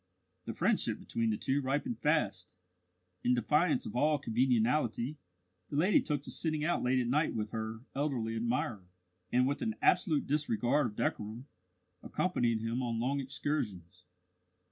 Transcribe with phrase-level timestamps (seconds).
[0.45, 2.55] The friendship between the two ripened fast.
[3.23, 5.17] In defiance of all conventionality,
[5.69, 8.87] the lady took to sitting out late at night with her elderly admirer,
[9.31, 11.45] and, with an absolute disregard of decorum,
[12.01, 14.05] accompanied him on long excursions.